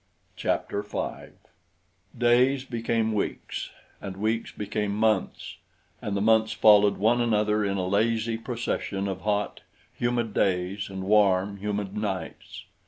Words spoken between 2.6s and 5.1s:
became weeks, and weeks became